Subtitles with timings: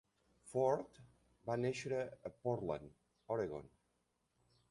[0.51, 1.03] Forte
[1.49, 2.97] va néixer a Portland
[3.37, 3.67] (Oregon).